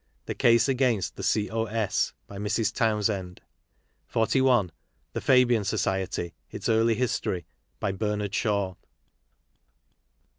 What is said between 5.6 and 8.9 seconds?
Society: its Early History. By Bernard Shaw.